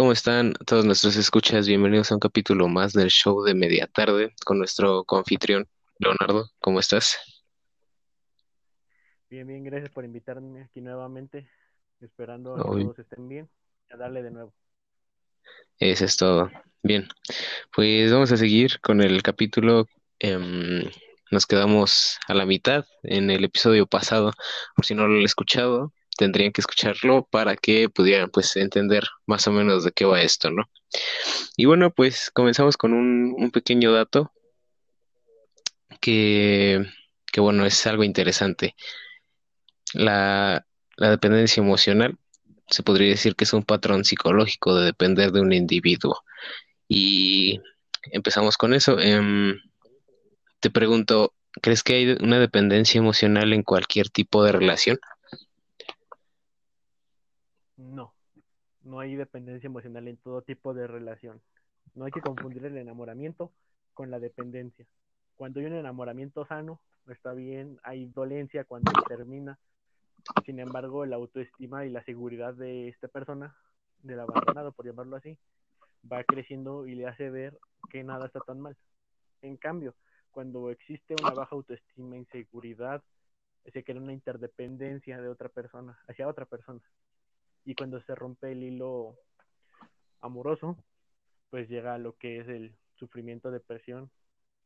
[0.00, 1.68] ¿Cómo están todos nuestros escuchas?
[1.68, 6.48] Bienvenidos a un capítulo más del show de media tarde con nuestro confitrión Leonardo.
[6.58, 7.18] ¿Cómo estás?
[9.28, 11.50] Bien, bien, gracias por invitarme aquí nuevamente.
[12.00, 13.50] Esperando que todos estén bien.
[13.90, 14.54] A darle de nuevo.
[15.78, 16.50] Eso es todo.
[16.82, 17.06] Bien,
[17.70, 19.84] pues vamos a seguir con el capítulo.
[20.18, 20.82] Em,
[21.30, 24.32] nos quedamos a la mitad en el episodio pasado,
[24.74, 29.46] por si no lo han escuchado tendrían que escucharlo para que pudieran pues entender más
[29.46, 30.70] o menos de qué va esto, ¿no?
[31.56, 34.32] Y bueno, pues comenzamos con un, pequeño dato
[36.00, 36.84] que,
[37.32, 38.74] que, bueno, es algo interesante.
[39.94, 40.66] La,
[40.96, 42.18] la dependencia emocional
[42.68, 46.22] se podría decir que es un patrón psicológico de depender de un individuo.
[46.88, 47.60] Y
[48.12, 48.98] empezamos con eso.
[48.98, 49.58] Em,
[50.60, 54.98] te pregunto, ¿crees que hay una dependencia emocional en cualquier tipo de relación?
[57.80, 58.12] No,
[58.82, 61.40] no hay dependencia emocional en todo tipo de relación.
[61.94, 63.52] No hay que confundir el enamoramiento
[63.94, 64.86] con la dependencia.
[65.34, 69.58] Cuando hay un enamoramiento sano, está bien, hay dolencia cuando termina.
[70.44, 73.56] Sin embargo, la autoestima y la seguridad de esta persona,
[74.02, 75.38] del abandonado, por llamarlo así,
[76.10, 78.76] va creciendo y le hace ver que nada está tan mal.
[79.40, 79.94] En cambio,
[80.30, 83.02] cuando existe una baja autoestima, inseguridad,
[83.72, 86.80] se crea una interdependencia de otra persona hacia otra persona
[87.64, 89.16] y cuando se rompe el hilo
[90.20, 90.76] amoroso,
[91.50, 94.10] pues llega a lo que es el sufrimiento, depresión,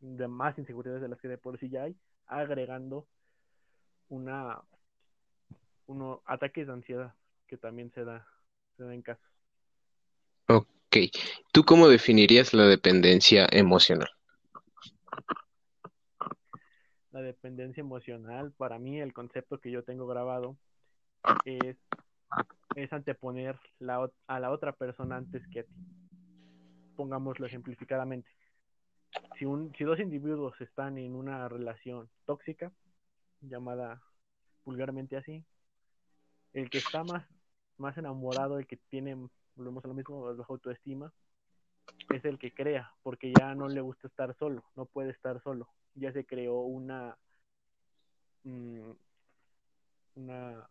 [0.00, 3.06] de más inseguridades de las que de por sí ya hay, agregando
[4.08, 4.62] una
[5.86, 7.14] uno ataques de ansiedad
[7.46, 8.26] que también se da,
[8.76, 9.24] se da en casos.
[10.48, 10.96] Ok,
[11.52, 14.08] ¿tú cómo definirías la dependencia emocional?
[17.12, 20.56] La dependencia emocional, para mí el concepto que yo tengo grabado
[21.44, 21.76] es
[22.74, 25.74] es anteponer la, a la otra persona antes que a ti.
[26.96, 28.30] Pongámoslo ejemplificadamente.
[29.38, 32.72] Si, un, si dos individuos están en una relación tóxica,
[33.40, 34.02] llamada
[34.64, 35.44] vulgarmente así,
[36.52, 37.26] el que está más,
[37.78, 39.16] más enamorado, el que tiene,
[39.56, 41.12] volvemos a lo mismo, bajo autoestima,
[42.10, 45.68] es el que crea, porque ya no le gusta estar solo, no puede estar solo.
[45.94, 47.16] Ya se creó una,
[48.44, 48.90] mm,
[50.16, 50.68] una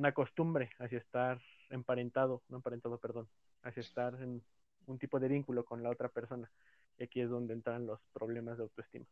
[0.00, 1.38] una costumbre hacia estar
[1.68, 3.28] emparentado, no emparentado, perdón,
[3.62, 4.42] hacia estar en
[4.86, 6.50] un tipo de vínculo con la otra persona.
[6.98, 9.04] Y aquí es donde entran los problemas de autoestima.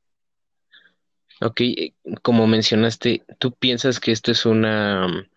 [1.43, 1.61] Ok,
[2.23, 5.29] como mencionaste, ¿tú piensas que esto es una,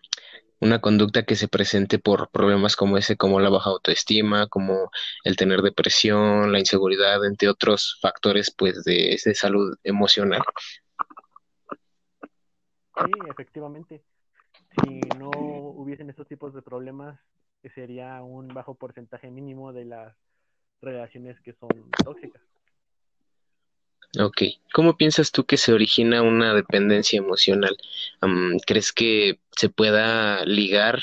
[0.58, 4.90] una conducta que se presente por problemas como ese, como la baja autoestima, como
[5.22, 10.42] el tener depresión, la inseguridad, entre otros factores pues de, de salud emocional?
[12.96, 14.02] Sí, efectivamente
[14.74, 14.80] si
[15.18, 17.18] no hubiesen estos tipos de problemas,
[17.74, 20.14] sería un bajo porcentaje mínimo de las
[20.80, 21.68] relaciones que son
[22.04, 22.42] tóxicas.
[24.20, 24.42] Ok,
[24.74, 27.76] ¿cómo piensas tú que se origina una dependencia emocional?
[28.66, 31.02] ¿Crees que se pueda ligar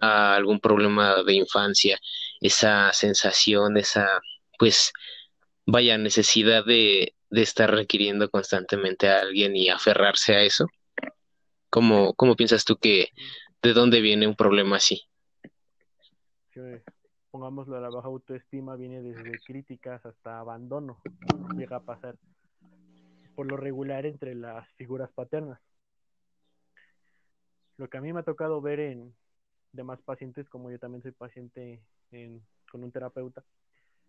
[0.00, 1.98] a algún problema de infancia,
[2.40, 4.20] esa sensación, esa,
[4.58, 4.92] pues,
[5.64, 10.66] vaya necesidad de, de estar requiriendo constantemente a alguien y aferrarse a eso?
[11.72, 13.08] ¿Cómo, cómo piensas tú que,
[13.62, 15.08] de dónde viene un problema así?
[17.30, 21.00] pongámoslo, la baja autoestima viene desde críticas hasta abandono,
[21.56, 22.18] llega a pasar
[23.34, 25.58] por lo regular entre las figuras paternas.
[27.78, 29.14] Lo que a mí me ha tocado ver en
[29.72, 31.80] demás pacientes, como yo también soy paciente
[32.70, 33.42] con un terapeuta,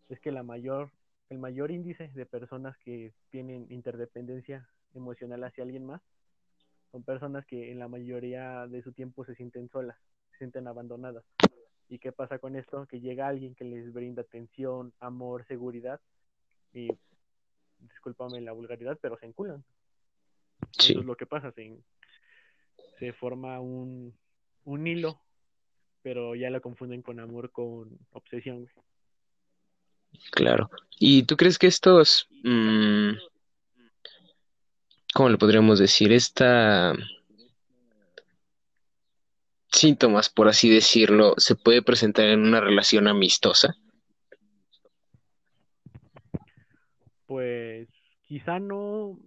[0.09, 0.91] es que la mayor,
[1.29, 6.01] el mayor índice de personas que tienen interdependencia emocional hacia alguien más
[6.93, 9.97] son personas que en la mayoría de su tiempo se sienten solas,
[10.31, 11.25] se sienten abandonadas.
[11.89, 12.85] ¿Y qué pasa con esto?
[12.85, 15.99] Que llega alguien que les brinda atención, amor, seguridad
[16.71, 16.89] y,
[17.79, 19.63] discúlpame la vulgaridad, pero se enculan.
[20.77, 21.79] Eso es lo que pasa, se,
[22.99, 24.13] se forma un,
[24.63, 25.19] un hilo,
[26.03, 28.69] pero ya lo confunden con amor, con obsesión.
[30.31, 30.69] Claro.
[30.99, 32.27] ¿Y tú crees que estos...
[32.43, 33.13] Mm,
[35.13, 36.11] ¿cómo le podríamos decir?
[36.11, 36.93] Esta
[39.73, 43.75] síntomas, por así decirlo, se puede presentar en una relación amistosa?
[47.25, 47.89] Pues
[48.23, 49.19] quizá no,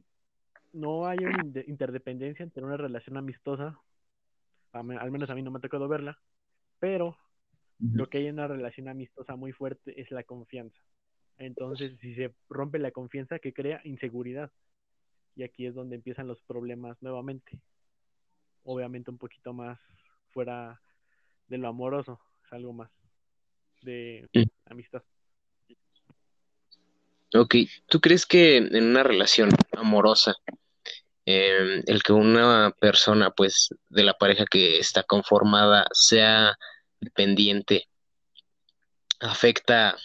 [0.72, 3.78] no hay una interdependencia entre una relación amistosa,
[4.72, 6.18] al menos a mí no me ha tocado verla,
[6.78, 7.16] pero
[7.78, 10.78] lo que hay en una relación amistosa muy fuerte es la confianza.
[11.38, 14.50] Entonces, si se rompe la confianza, que crea inseguridad
[15.36, 17.60] y aquí es donde empiezan los problemas nuevamente.
[18.64, 19.78] Obviamente un poquito más
[20.30, 20.80] fuera
[21.46, 22.90] de lo amoroso, es algo más.
[23.82, 24.28] de
[24.64, 25.02] amistad.
[27.34, 27.54] Ok,
[27.86, 30.34] ¿tú crees que en una relación amorosa,
[31.26, 36.56] em, el que una persona, pues, de la pareja que está conformada sea
[37.00, 37.88] dependiente,
[39.20, 39.96] afecta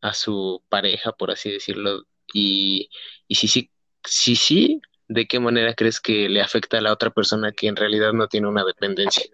[0.00, 2.04] a su pareja, por así decirlo?
[2.34, 2.90] Y,
[3.28, 3.70] y si sí,
[4.04, 7.76] si sí, ¿de qué manera crees que le afecta a la otra persona que en
[7.76, 9.24] realidad no tiene una dependencia?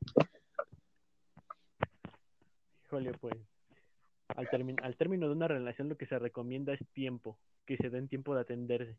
[2.87, 3.35] Híjole, pues
[4.29, 4.49] al,
[4.83, 8.35] al término de una relación lo que se recomienda es tiempo, que se den tiempo
[8.35, 8.97] de atenderse.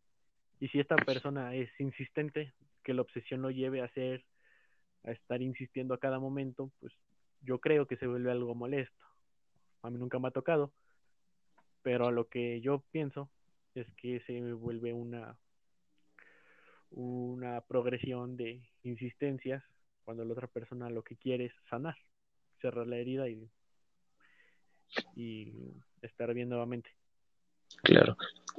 [0.59, 2.53] Y si esta persona es insistente,
[2.83, 4.23] que la obsesión lo lleve a hacer,
[5.03, 6.93] a estar insistiendo a cada momento, pues
[7.41, 9.05] yo creo que se vuelve algo molesto.
[9.83, 10.71] A mí nunca me ha tocado,
[11.83, 13.29] pero a lo que yo pienso
[13.75, 15.37] es que se vuelve una
[16.91, 19.63] una progresión de insistencias
[20.03, 21.97] cuando la otra persona lo que quiere es sanar,
[22.61, 23.49] cerrar la herida y,
[26.01, 26.89] estar bien nuevamente.
[27.83, 28.15] Claro.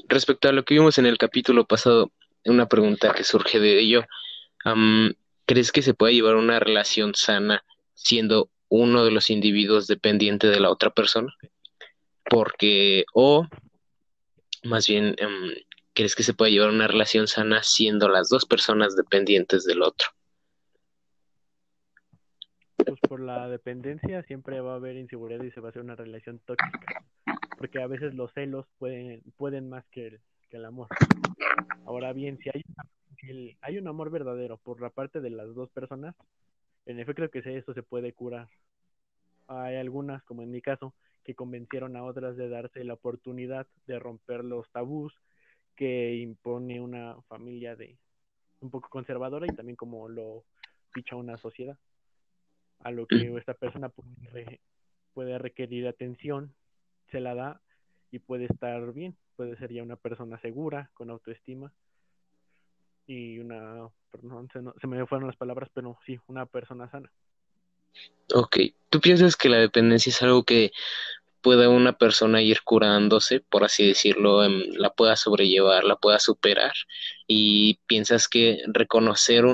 [0.09, 2.13] Respecto a lo que vimos en el capítulo pasado,
[2.45, 4.05] una pregunta que surge de ello,
[4.65, 5.15] am,
[5.47, 7.65] ¿crees que se puede llevar una relación sana
[7.95, 11.35] siendo uno de los individuos dependiente de la otra persona?
[12.25, 13.47] Porque, o
[14.65, 15.55] más bien, em,
[15.99, 20.07] ¿crees que se puede llevar una relación sana siendo las dos personas dependientes del otro?
[22.77, 25.97] Pues por la dependencia siempre va a haber inseguridad y se va a hacer una
[25.97, 27.05] relación tóxica,
[27.57, 30.21] porque a veces los celos pueden, pueden más que
[30.53, 30.87] el, amor.
[31.85, 32.63] Ahora bien, si hay,
[33.29, 36.15] el- hay un amor verdadero por la parte de las dos personas,
[36.87, 38.49] en efecto que esto se puede curar.
[39.49, 40.95] Hay algunas, como en mi caso,
[41.25, 45.13] que convencieron a otras de darse la oportunidad de romper los tabús
[45.79, 47.97] que impone una familia de
[48.61, 50.45] un poco conservadora y también como lo
[50.91, 51.79] ficha una sociedad.
[52.81, 54.61] A lo que esta persona puede, re-
[55.15, 56.53] puede requerir atención,
[57.13, 57.61] se la da
[58.11, 59.17] y puede estar bien.
[59.37, 61.73] Puede ser ya una persona segura, con autoestima
[63.07, 67.11] y una, perdón, se, no- se me fueron las palabras, pero sí, una persona sana.
[68.35, 68.57] Ok,
[68.91, 70.73] ¿tú piensas que la dependencia es algo que
[71.41, 76.73] pueda una persona ir curándose, por así decirlo, em, la pueda sobrellevar, la pueda superar?
[77.27, 79.45] ¿Y piensas que reconocer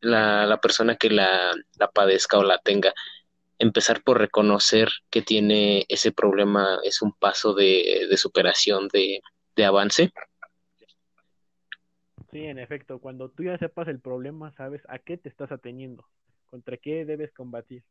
[0.00, 2.92] la, la persona que la, la padezca o la tenga,
[3.58, 9.20] empezar por reconocer que tiene ese problema es un paso de, de superación, de,
[9.56, 10.12] de avance?
[12.32, 16.04] Sí, en efecto, cuando tú ya sepas el problema, sabes a qué te estás ateniendo,
[16.46, 17.84] contra qué debes combatir.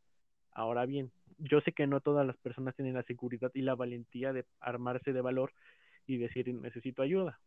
[0.53, 4.33] Ahora bien, yo sé que no todas las personas tienen la seguridad y la valentía
[4.33, 5.53] de armarse de valor
[6.07, 7.39] y decir necesito ayuda.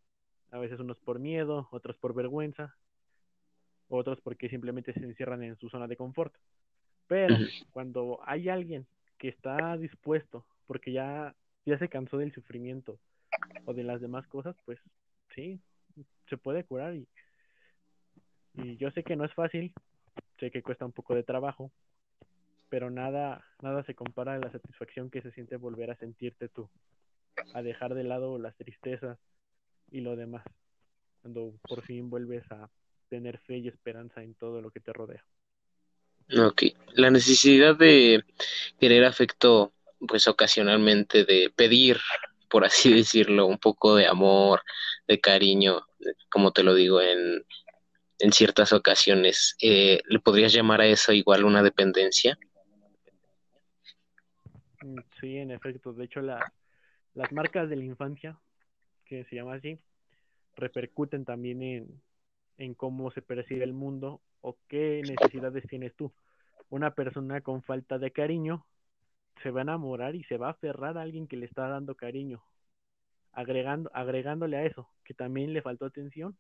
[0.51, 2.75] A veces unos por miedo, otros por vergüenza,
[3.89, 6.35] otros porque simplemente se encierran en su zona de confort.
[7.07, 7.37] Pero
[7.71, 8.87] cuando hay alguien
[9.19, 11.35] que está dispuesto, porque ya,
[11.67, 12.99] ya se cansó del sufrimiento
[13.67, 14.79] o de las demás cosas, pues
[15.35, 15.61] sí,
[16.29, 17.07] se puede curar y,
[18.55, 19.73] y yo sé que no es fácil,
[20.39, 21.71] sé que cuesta un poco de trabajo,
[22.75, 26.69] pero nada, nada se compara a la satisfacción que se siente volver a sentirte tú,
[27.53, 29.17] a dejar de lado las tristezas
[29.93, 30.43] y lo demás,
[31.23, 32.69] cuando por fin vuelves a
[33.09, 35.25] tener fe y esperanza en todo lo que te rodea.
[36.37, 38.25] Ok, la necesidad de
[38.81, 39.73] querer afecto,
[40.09, 42.01] pues ocasionalmente de pedir,
[42.51, 44.63] por así decirlo, un poco de amor,
[45.07, 45.87] de cariño,
[46.29, 47.47] como te lo digo, en,
[48.19, 52.37] en ciertas ocasiones, eh, ¿le podrías llamar a eso igual una dependencia?
[54.85, 56.53] Mm, Sí, en efecto, de hecho la,
[57.15, 58.39] las marcas de la infancia,
[59.07, 59.79] que se llama así,
[60.57, 62.03] repercuten también en,
[62.59, 66.13] en cómo se percibe el mundo o qué necesidades tienes tú.
[66.71, 68.67] Una persona con falta de cariño
[69.43, 71.95] se va a enamorar y se va a aferrar a alguien que le está dando
[71.95, 72.43] cariño,
[73.33, 76.37] agregando, agregándole a eso, que también le faltó atención,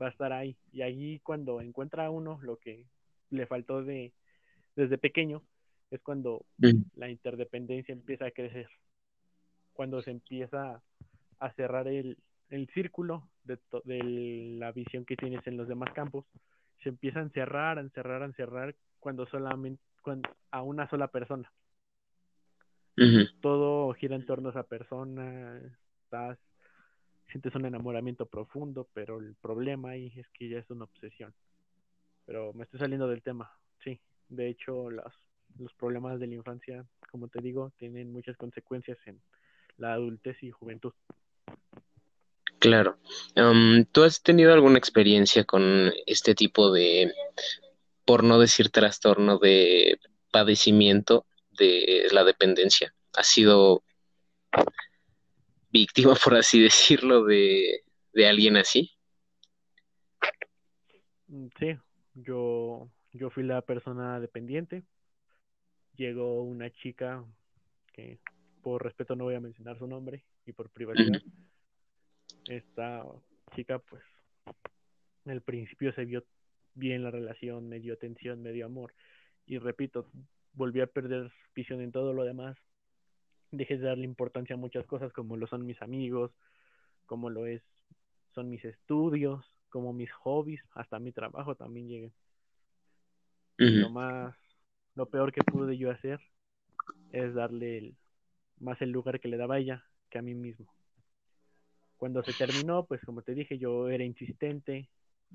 [0.00, 0.56] va a estar ahí.
[0.72, 2.86] Y ahí cuando encuentra a uno lo que
[3.30, 4.12] le faltó de
[4.76, 5.42] desde pequeño,
[5.90, 8.68] es cuando Mm, la interdependencia empieza a crecer,
[9.72, 10.82] cuando se empieza
[11.38, 12.18] a cerrar el,
[12.50, 16.26] el círculo de, de la visión que tienes en los demás campos,
[16.82, 21.50] se empieza a encerrar, a encerrar, a encerrar cuando solamente cuando, a una sola persona.
[23.40, 25.58] Todo gira en torno a esa persona,
[26.04, 26.38] estás,
[27.30, 31.32] sientes un enamoramiento profundo, pero el problema ahí es que ya es una obsesión.
[32.26, 33.50] Pero me estoy saliendo del tema,
[33.82, 33.98] sí.
[34.28, 35.14] De hecho, las,
[35.58, 39.20] los problemas de la infancia, como te digo, tienen muchas consecuencias en
[39.76, 40.92] la adultez y juventud.
[42.58, 42.98] Claro.
[43.90, 47.12] ¿tú has tenido alguna experiencia con este tipo de,
[48.04, 49.98] por no decir trastorno, de
[50.30, 52.94] padecimiento de la dependencia?
[53.16, 53.82] ¿Ha sido
[55.70, 58.92] víctima, por así decirlo, de, de alguien así?
[61.28, 61.78] Mm, sí,
[62.14, 64.84] yo, yo fui la persona dependiente.
[66.00, 67.22] Llegó una chica
[67.92, 68.20] que
[68.62, 71.20] por respeto no voy a mencionar su nombre y por privacidad.
[72.48, 73.04] Esta
[73.54, 74.02] chica pues
[75.26, 76.24] en el principio se vio
[76.74, 78.94] bien la relación, me dio atención, me dio amor.
[79.44, 80.06] Y repito,
[80.54, 82.56] volví a perder visión en todo lo demás.
[83.50, 86.32] Dejé de darle importancia a muchas cosas como lo son mis amigos,
[87.04, 87.60] como lo es
[88.34, 92.10] son mis estudios, como mis hobbies, hasta mi trabajo también llegué.
[93.58, 94.34] Lo más,
[94.94, 96.20] lo peor que pude yo hacer
[97.12, 97.94] es darle
[98.58, 100.66] más el lugar que le daba ella que a mí mismo.
[101.96, 104.88] Cuando se terminó, pues como te dije, yo era insistente,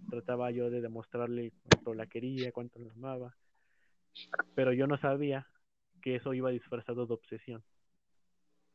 [0.09, 3.35] trataba yo de demostrarle cuánto la quería, cuánto la amaba,
[4.55, 5.47] pero yo no sabía
[6.01, 7.63] que eso iba disfrazado de obsesión,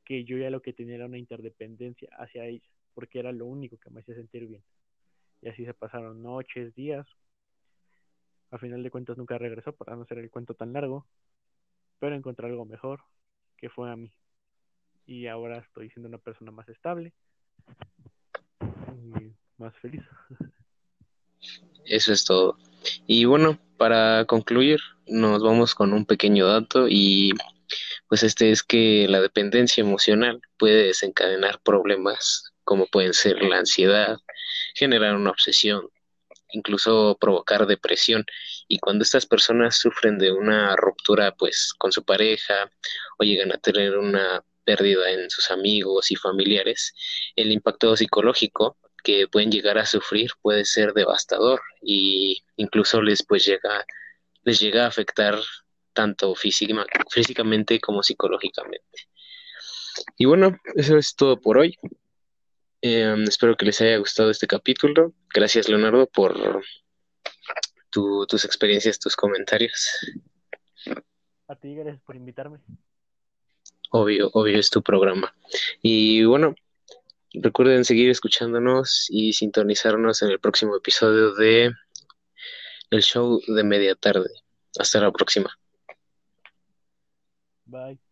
[0.04, 3.76] que yo ya lo que tenía era una interdependencia hacia ella, porque era lo único
[3.78, 4.62] que me hacía sentir bien.
[5.42, 7.06] Y así se pasaron noches, días.
[8.50, 11.06] A final de cuentas nunca regresó para no ser el cuento tan largo,
[11.98, 13.02] pero encontré algo mejor,
[13.56, 14.12] que fue a mí.
[15.06, 17.12] Y ahora estoy siendo una persona más estable
[18.60, 20.02] y más feliz.
[21.84, 22.56] Eso es todo.
[23.06, 27.32] Y bueno, para concluir, nos vamos con un pequeño dato y
[28.08, 34.18] pues este es que la dependencia emocional puede desencadenar problemas como pueden ser la ansiedad,
[34.74, 35.88] generar una obsesión,
[36.52, 38.24] incluso provocar depresión.
[38.68, 42.70] Y cuando estas personas sufren de una ruptura pues con su pareja
[43.18, 46.94] o llegan a tener una pérdida en sus amigos y familiares,
[47.36, 53.44] el impacto psicológico que pueden llegar a sufrir puede ser devastador y incluso les pues
[53.44, 53.84] llega
[54.42, 55.38] les llega a afectar
[55.92, 59.08] tanto físicamente como psicológicamente.
[60.16, 61.76] Y bueno, eso es todo por hoy.
[62.82, 65.12] Em, espero que les haya gustado este capítulo.
[65.32, 66.62] Gracias Leonardo por
[67.90, 69.98] tus experiencias, tus comentarios.
[71.48, 72.58] A ti, gracias por invitarme.
[73.90, 75.34] Obvio, obvio es tu programa.
[75.82, 76.54] Y bueno,
[77.32, 81.70] Recuerden seguir escuchándonos y sintonizarnos en el próximo episodio de
[82.90, 84.30] El Show de Media Tarde.
[84.76, 85.56] Hasta la próxima.
[87.66, 88.09] Bye.